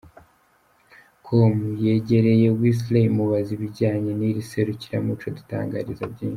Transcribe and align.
com 1.25 1.53
yegereye 1.85 2.47
Wesley 2.59 3.05
imubaza 3.11 3.49
ibijyanye 3.57 4.11
n’iri 4.19 4.41
serukiramuco, 4.51 5.23
adutangariza 5.31 6.05
byinshi. 6.13 6.29